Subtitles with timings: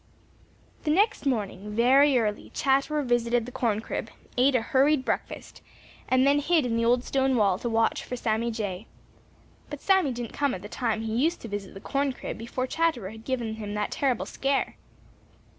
[0.83, 5.61] The next morning, very early, Chatterer visited the corn crib, ate a hurried breakfast,
[6.09, 8.87] and then hid in the old stone wall to watch for Sammy Jay.
[9.69, 12.65] But Sammy didn't come at the time he used to visit the corn crib before
[12.65, 14.75] Chatterer had given him that terrible scare.